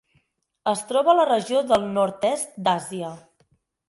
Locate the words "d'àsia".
2.69-3.13